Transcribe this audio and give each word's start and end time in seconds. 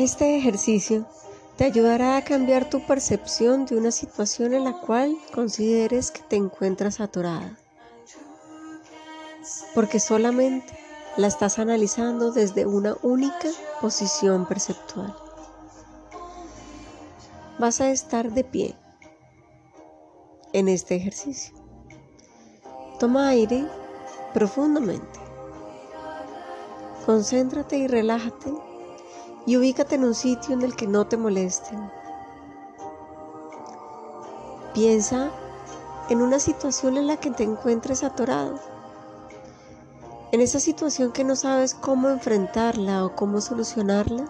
Este 0.00 0.34
ejercicio 0.34 1.04
te 1.58 1.64
ayudará 1.64 2.16
a 2.16 2.24
cambiar 2.24 2.70
tu 2.70 2.80
percepción 2.86 3.66
de 3.66 3.76
una 3.76 3.90
situación 3.90 4.54
en 4.54 4.64
la 4.64 4.80
cual 4.80 5.14
consideres 5.34 6.10
que 6.10 6.22
te 6.22 6.36
encuentras 6.36 7.00
atorada. 7.00 7.58
Porque 9.74 10.00
solamente 10.00 10.72
la 11.18 11.26
estás 11.26 11.58
analizando 11.58 12.32
desde 12.32 12.64
una 12.64 12.96
única 13.02 13.50
posición 13.82 14.46
perceptual. 14.46 15.14
Vas 17.58 17.82
a 17.82 17.90
estar 17.90 18.32
de 18.32 18.44
pie 18.44 18.74
en 20.54 20.68
este 20.68 20.96
ejercicio. 20.96 21.54
Toma 22.98 23.28
aire 23.28 23.66
profundamente. 24.32 25.20
Concéntrate 27.04 27.76
y 27.76 27.86
relájate 27.86 28.69
y 29.46 29.56
ubícate 29.56 29.94
en 29.94 30.04
un 30.04 30.14
sitio 30.14 30.54
en 30.54 30.62
el 30.62 30.76
que 30.76 30.86
no 30.86 31.06
te 31.06 31.16
molesten. 31.16 31.90
Piensa 34.74 35.30
en 36.08 36.22
una 36.22 36.38
situación 36.38 36.96
en 36.96 37.06
la 37.06 37.16
que 37.16 37.30
te 37.30 37.44
encuentres 37.44 38.02
atorado. 38.04 38.58
En 40.32 40.40
esa 40.40 40.60
situación 40.60 41.12
que 41.12 41.24
no 41.24 41.34
sabes 41.36 41.74
cómo 41.74 42.08
enfrentarla 42.08 43.04
o 43.04 43.16
cómo 43.16 43.40
solucionarla 43.40 44.26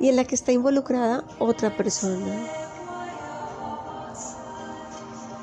y 0.00 0.08
en 0.08 0.16
la 0.16 0.24
que 0.24 0.34
está 0.34 0.52
involucrada 0.52 1.24
otra 1.38 1.76
persona. 1.76 2.46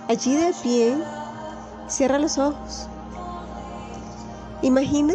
Allí 0.08 0.35
de 0.35 0.53
pie, 0.61 0.97
cierra 1.88 2.19
los 2.19 2.38
ojos. 2.38 2.88
Imagina 4.61 5.13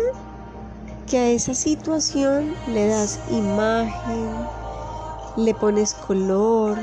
que 1.06 1.18
a 1.18 1.28
esa 1.30 1.54
situación 1.54 2.54
le 2.66 2.88
das 2.88 3.20
imagen, 3.30 4.46
le 5.36 5.54
pones 5.54 5.94
color, 5.94 6.76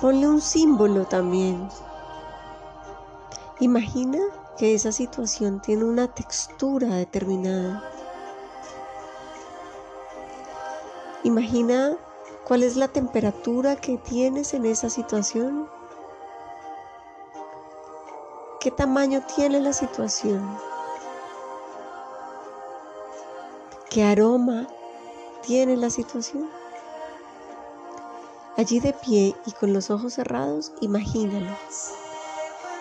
ponle 0.00 0.26
un 0.26 0.40
símbolo 0.40 1.04
también. 1.04 1.68
Imagina 3.60 4.18
que 4.56 4.74
esa 4.74 4.92
situación 4.92 5.60
tiene 5.60 5.84
una 5.84 6.08
textura 6.08 6.88
determinada. 6.88 7.82
Imagina 11.22 11.96
cuál 12.44 12.62
es 12.62 12.76
la 12.76 12.88
temperatura 12.88 13.76
que 13.76 13.98
tienes 13.98 14.54
en 14.54 14.64
esa 14.64 14.88
situación. 14.88 15.68
¿Qué 18.60 18.70
tamaño 18.70 19.22
tiene 19.34 19.60
la 19.60 19.72
situación? 19.72 20.75
¿Qué 23.96 24.04
aroma 24.04 24.66
tiene 25.40 25.74
la 25.74 25.88
situación? 25.88 26.50
Allí 28.58 28.78
de 28.78 28.92
pie 28.92 29.34
y 29.46 29.52
con 29.52 29.72
los 29.72 29.88
ojos 29.88 30.12
cerrados, 30.12 30.74
imagínalo. 30.82 31.56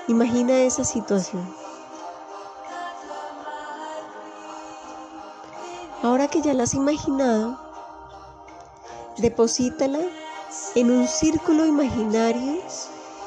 Imagina 0.10 0.64
esa 0.64 0.84
situación. 0.84 1.50
Ahora 6.04 6.28
que 6.28 6.42
ya 6.42 6.54
la 6.54 6.64
has 6.64 6.74
imaginado, 6.74 7.58
deposítala 9.16 10.02
en 10.76 10.92
un 10.92 11.08
círculo 11.08 11.66
imaginario 11.66 12.62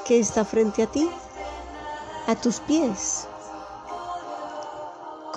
que 0.05 0.19
está 0.19 0.45
frente 0.45 0.83
a 0.83 0.89
ti, 0.89 1.09
a 2.27 2.37
tus 2.37 2.61
pies. 2.61 3.27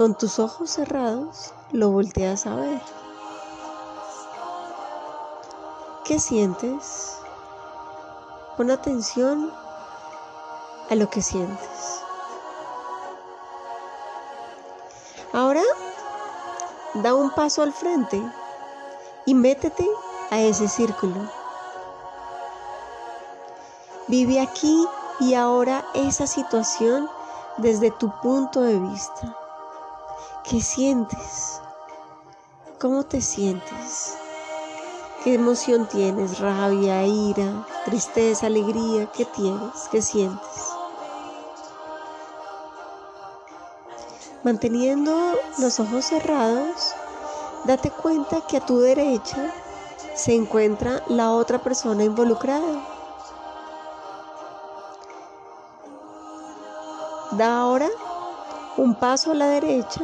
Con 0.02 0.16
tus 0.16 0.40
ojos 0.40 0.72
cerrados, 0.72 1.54
lo 1.72 1.92
volteas 1.92 2.48
a 2.48 2.56
ver. 2.56 2.82
¿Qué 6.06 6.20
sientes? 6.20 7.18
Pon 8.58 8.72
atención 8.72 9.54
a 10.90 10.96
lo 10.96 11.08
que 11.08 11.22
sientes. 11.22 12.02
Ahora 15.34 15.62
da 16.96 17.14
un 17.14 17.30
paso 17.30 17.62
al 17.62 17.72
frente 17.72 18.20
y 19.28 19.36
métete 19.36 19.88
a 20.32 20.40
ese 20.40 20.68
círculo. 20.68 21.30
Vive 24.08 24.42
aquí 24.42 24.84
y 25.20 25.36
ahora 25.36 25.86
esa 25.94 26.26
situación 26.26 27.08
desde 27.58 27.92
tu 27.92 28.12
punto 28.22 28.62
de 28.62 28.80
vista. 28.80 29.38
¿Qué 30.44 30.60
sientes? 30.60 31.62
¿Cómo 32.80 33.04
te 33.04 33.22
sientes? 33.22 34.18
¿Qué 35.24 35.36
emoción 35.36 35.88
tienes? 35.88 36.40
¿Rabia, 36.40 37.06
ira, 37.06 37.66
tristeza, 37.86 38.48
alegría? 38.48 39.06
¿Qué 39.12 39.26
tienes? 39.26 39.88
¿Qué 39.92 40.02
sientes? 40.02 40.74
Manteniendo 44.44 45.16
los 45.60 45.80
ojos 45.80 46.06
cerrados, 46.06 46.96
date 47.66 47.92
cuenta 47.92 48.42
que 48.48 48.58
a 48.58 48.66
tu 48.66 48.80
derecha 48.80 49.54
se 50.16 50.34
encuentra 50.34 51.04
la 51.08 51.32
otra 51.32 51.60
persona 51.60 52.04
involucrada. 52.04 52.84
Da 57.34 57.60
ahora 57.60 57.90
un 58.78 58.96
paso 58.96 59.32
a 59.32 59.36
la 59.36 59.48
derecha 59.48 60.02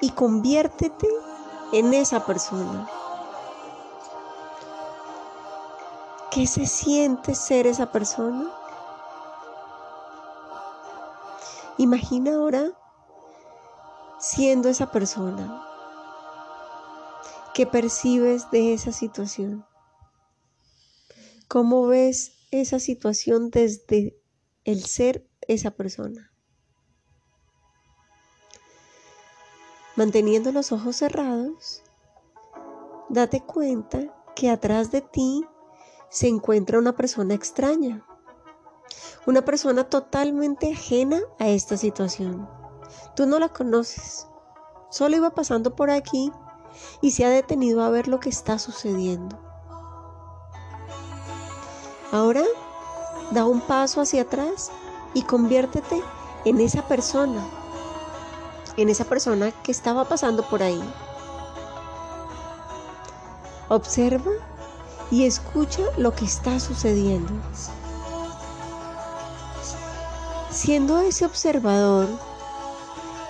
y 0.00 0.10
conviértete 0.10 1.08
en 1.72 1.94
esa 1.94 2.26
persona. 2.26 2.88
¿Qué 6.30 6.46
se 6.46 6.66
siente 6.66 7.34
ser 7.34 7.66
esa 7.66 7.90
persona? 7.90 8.52
Imagina 11.76 12.36
ahora 12.36 12.72
siendo 14.18 14.68
esa 14.68 14.90
persona. 14.92 15.66
¿Qué 17.54 17.66
percibes 17.66 18.50
de 18.50 18.74
esa 18.74 18.92
situación? 18.92 19.66
¿Cómo 21.48 21.86
ves 21.88 22.46
esa 22.52 22.78
situación 22.78 23.50
desde 23.50 24.16
el 24.64 24.84
ser 24.84 25.28
esa 25.48 25.72
persona? 25.72 26.29
Manteniendo 30.00 30.50
los 30.50 30.72
ojos 30.72 30.96
cerrados, 30.96 31.82
date 33.10 33.42
cuenta 33.42 33.98
que 34.34 34.48
atrás 34.48 34.90
de 34.90 35.02
ti 35.02 35.44
se 36.08 36.26
encuentra 36.26 36.78
una 36.78 36.96
persona 36.96 37.34
extraña, 37.34 38.02
una 39.26 39.44
persona 39.44 39.84
totalmente 39.84 40.72
ajena 40.72 41.20
a 41.38 41.48
esta 41.48 41.76
situación. 41.76 42.48
Tú 43.14 43.26
no 43.26 43.38
la 43.38 43.50
conoces, 43.50 44.26
solo 44.88 45.16
iba 45.16 45.34
pasando 45.34 45.76
por 45.76 45.90
aquí 45.90 46.32
y 47.02 47.10
se 47.10 47.26
ha 47.26 47.28
detenido 47.28 47.82
a 47.82 47.90
ver 47.90 48.08
lo 48.08 48.20
que 48.20 48.30
está 48.30 48.58
sucediendo. 48.58 49.38
Ahora 52.10 52.44
da 53.32 53.44
un 53.44 53.60
paso 53.60 54.00
hacia 54.00 54.22
atrás 54.22 54.72
y 55.12 55.24
conviértete 55.24 56.00
en 56.46 56.58
esa 56.58 56.88
persona 56.88 57.59
en 58.82 58.88
esa 58.88 59.04
persona 59.04 59.52
que 59.62 59.72
estaba 59.72 60.08
pasando 60.08 60.48
por 60.48 60.62
ahí. 60.62 60.82
Observa 63.68 64.30
y 65.10 65.24
escucha 65.26 65.82
lo 65.96 66.14
que 66.14 66.24
está 66.24 66.58
sucediendo. 66.60 67.32
Siendo 70.50 71.00
ese 71.00 71.24
observador, 71.24 72.08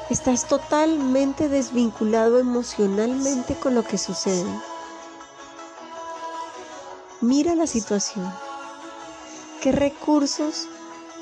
estás 0.08 0.48
totalmente 0.48 1.48
desvinculado 1.48 2.38
emocionalmente 2.38 3.54
con 3.54 3.74
lo 3.74 3.84
que 3.84 3.98
sucede. 3.98 4.50
Mira 7.20 7.54
la 7.54 7.66
situación. 7.66 8.32
¿Qué 9.60 9.72
recursos 9.72 10.68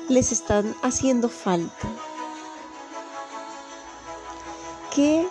les 0.07 0.31
están 0.31 0.73
haciendo 0.81 1.27
falta? 1.27 1.89
¿Qué 4.93 5.27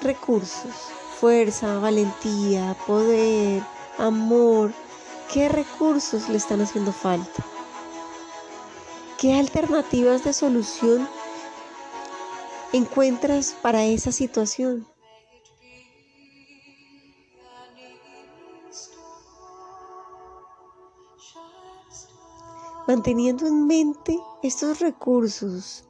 recursos? 0.00 0.72
Fuerza, 1.20 1.78
valentía, 1.78 2.74
poder, 2.86 3.62
amor. 3.98 4.72
¿Qué 5.32 5.48
recursos 5.48 6.28
le 6.30 6.38
están 6.38 6.62
haciendo 6.62 6.90
falta? 6.92 7.44
¿Qué 9.18 9.34
alternativas 9.34 10.24
de 10.24 10.32
solución 10.32 11.08
encuentras 12.72 13.54
para 13.60 13.84
esa 13.84 14.10
situación? 14.10 14.86
Manteniendo 22.86 23.46
en 23.46 23.66
mente 23.66 24.18
estos 24.42 24.80
recursos 24.80 25.84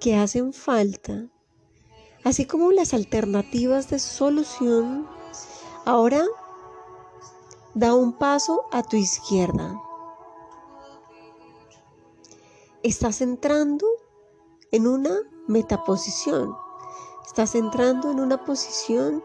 que 0.00 0.16
hacen 0.16 0.52
falta, 0.52 1.31
así 2.24 2.46
como 2.46 2.72
las 2.72 2.94
alternativas 2.94 3.90
de 3.90 3.98
solución, 3.98 5.08
Ahora 5.84 6.24
da 7.74 7.92
un 7.92 8.12
paso 8.12 8.66
a 8.70 8.84
tu 8.84 8.96
izquierda. 8.96 9.82
Estás 12.84 13.20
entrando 13.20 13.84
en 14.70 14.86
una 14.86 15.10
metaposición. 15.48 16.54
Estás 17.26 17.56
entrando 17.56 18.12
en 18.12 18.20
una 18.20 18.44
posición 18.44 19.24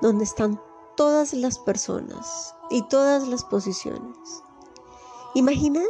donde 0.00 0.24
están 0.24 0.58
todas 0.96 1.34
las 1.34 1.58
personas 1.58 2.54
y 2.70 2.80
todas 2.88 3.28
las 3.28 3.44
posiciones. 3.44 4.42
Imagina 5.34 5.82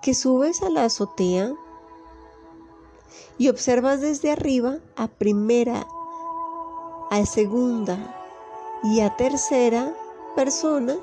que 0.00 0.14
subes 0.14 0.62
a 0.62 0.70
la 0.70 0.84
azotea 0.84 1.52
y 3.38 3.48
observas 3.48 4.00
desde 4.00 4.30
arriba 4.30 4.78
a 4.96 5.08
primera, 5.08 5.86
a 7.10 7.26
segunda 7.26 7.98
y 8.82 9.00
a 9.00 9.16
tercera 9.16 9.94
persona, 10.36 10.96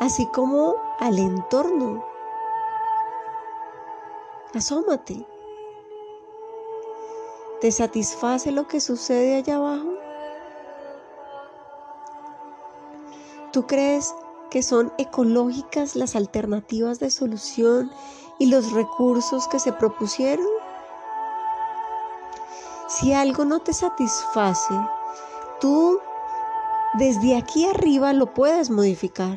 así 0.00 0.26
como 0.26 0.76
al 0.98 1.18
entorno. 1.18 2.04
Asómate. 4.54 5.26
¿Te 7.60 7.72
satisface 7.72 8.52
lo 8.52 8.66
que 8.68 8.80
sucede 8.80 9.36
allá 9.36 9.56
abajo? 9.56 9.94
¿Tú 13.52 13.66
crees 13.66 14.14
que 14.50 14.62
son 14.62 14.92
ecológicas 14.98 15.96
las 15.96 16.16
alternativas 16.16 16.98
de 17.00 17.10
solución 17.10 17.90
y 18.38 18.46
los 18.46 18.72
recursos 18.72 19.48
que 19.48 19.58
se 19.58 19.72
propusieron? 19.72 20.46
Si 22.88 23.12
algo 23.12 23.44
no 23.44 23.60
te 23.60 23.72
satisface, 23.72 24.74
tú 25.60 26.00
desde 26.94 27.36
aquí 27.36 27.66
arriba 27.66 28.12
lo 28.12 28.32
puedes 28.32 28.70
modificar. 28.70 29.36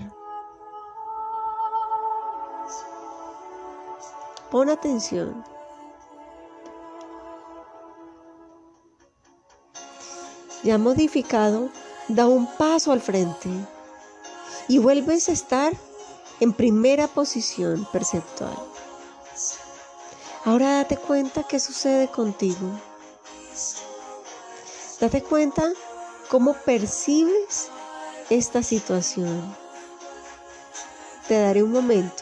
Pon 4.51 4.69
atención. 4.69 5.43
Ya 10.63 10.77
modificado, 10.77 11.69
da 12.07 12.27
un 12.27 12.45
paso 12.57 12.91
al 12.91 13.01
frente 13.01 13.49
y 14.67 14.77
vuelves 14.77 15.29
a 15.29 15.31
estar 15.31 15.73
en 16.39 16.53
primera 16.53 17.07
posición 17.07 17.87
perceptual. 17.91 18.57
Ahora 20.45 20.75
date 20.77 20.97
cuenta 20.97 21.43
qué 21.43 21.59
sucede 21.59 22.09
contigo. 22.09 22.88
Date 24.99 25.23
cuenta 25.23 25.71
cómo 26.29 26.53
percibes 26.53 27.69
esta 28.29 28.61
situación. 28.61 29.55
Te 31.29 31.39
daré 31.39 31.63
un 31.63 31.71
momento. 31.71 32.21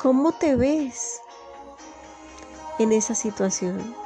¿Cómo 0.00 0.32
te 0.32 0.56
ves 0.56 1.20
en 2.78 2.92
esa 2.92 3.14
situación? 3.14 4.01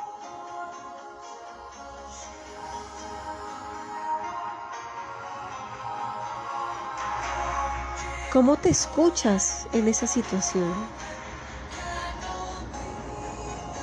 ¿Cómo 8.36 8.56
te 8.58 8.68
escuchas 8.68 9.66
en 9.72 9.88
esa 9.88 10.06
situación? 10.06 10.70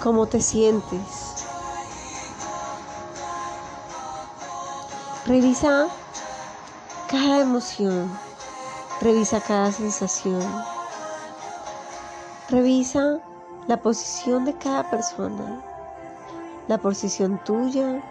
¿Cómo 0.03 0.27
te 0.27 0.39
sientes? 0.41 1.47
Revisa 5.25 5.87
cada 7.09 7.41
emoción, 7.41 8.15
revisa 9.01 9.41
cada 9.41 9.71
sensación. 9.71 10.43
Revisa 12.47 13.21
la 13.65 13.77
posición 13.77 14.45
de 14.45 14.53
cada 14.53 14.87
persona, 14.87 15.63
la 16.67 16.77
posición 16.77 17.43
tuya, 17.43 18.03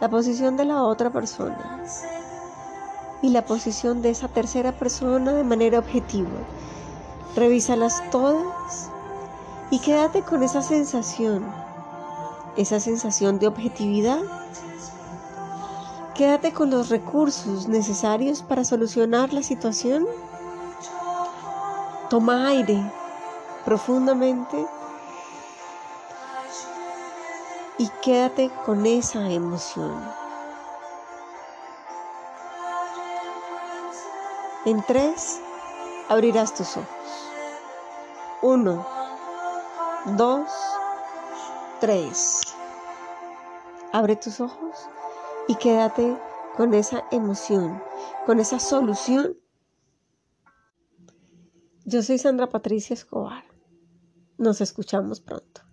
la 0.00 0.10
posición 0.10 0.58
de 0.58 0.66
la 0.66 0.82
otra 0.82 1.08
persona 1.08 1.82
y 3.22 3.30
la 3.30 3.44
posición 3.44 4.02
de 4.02 4.10
esa 4.10 4.28
tercera 4.28 4.72
persona 4.72 5.32
de 5.32 5.44
manera 5.44 5.78
objetiva. 5.78 6.28
Revísalas 7.34 8.02
todas 8.10 8.90
y 9.70 9.78
quédate 9.80 10.22
con 10.22 10.42
esa 10.42 10.62
sensación, 10.62 11.44
esa 12.56 12.80
sensación 12.80 13.38
de 13.38 13.48
objetividad. 13.48 14.20
Quédate 16.14 16.52
con 16.52 16.70
los 16.70 16.88
recursos 16.88 17.68
necesarios 17.68 18.42
para 18.42 18.64
solucionar 18.64 19.32
la 19.32 19.42
situación. 19.42 20.06
Toma 22.08 22.48
aire 22.48 22.80
profundamente 23.64 24.64
y 27.78 27.88
quédate 28.02 28.50
con 28.64 28.86
esa 28.86 29.28
emoción. 29.30 30.25
En 34.66 34.82
tres, 34.84 35.40
abrirás 36.08 36.52
tus 36.52 36.76
ojos. 36.76 37.30
Uno, 38.42 38.84
dos, 40.16 40.50
tres. 41.80 42.40
Abre 43.92 44.16
tus 44.16 44.40
ojos 44.40 44.88
y 45.46 45.54
quédate 45.54 46.20
con 46.56 46.74
esa 46.74 47.04
emoción, 47.12 47.80
con 48.26 48.40
esa 48.40 48.58
solución. 48.58 49.38
Yo 51.84 52.02
soy 52.02 52.18
Sandra 52.18 52.48
Patricia 52.48 52.94
Escobar. 52.94 53.44
Nos 54.36 54.60
escuchamos 54.60 55.20
pronto. 55.20 55.65